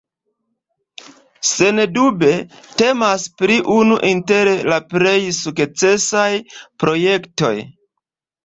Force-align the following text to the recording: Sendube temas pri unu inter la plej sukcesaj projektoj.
Sendube 1.49 2.29
temas 2.79 3.27
pri 3.41 3.57
unu 3.75 3.99
inter 4.09 4.51
la 4.73 4.81
plej 4.95 5.15
sukcesaj 5.43 6.27
projektoj. 6.87 7.55